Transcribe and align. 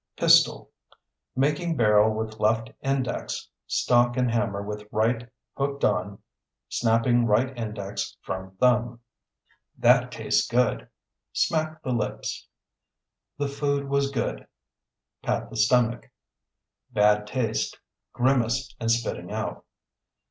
Pistol 0.17 0.71
(Making 1.35 1.75
barrel 1.77 2.11
with 2.15 2.39
left 2.39 2.71
index, 2.81 3.47
stock 3.67 4.17
and 4.17 4.31
hammer 4.31 4.63
with 4.63 4.87
right 4.91 5.29
hooked 5.55 5.85
on; 5.85 6.17
snapping 6.69 7.27
right 7.27 7.55
index 7.55 8.17
from 8.23 8.55
thumb). 8.55 8.99
That 9.77 10.11
tastes 10.11 10.47
good 10.49 10.89
(Smack 11.33 11.83
the 11.83 11.91
lips). 11.91 12.47
The 13.37 13.47
food 13.47 13.89
was 13.89 14.09
good 14.09 14.47
(Pat 15.21 15.51
the 15.51 15.55
stomach). 15.55 16.09
Bad 16.91 17.27
taste 17.27 17.79
(Grimace 18.11 18.73
and 18.79 18.89
spitting 18.89 19.31
out). 19.31 19.63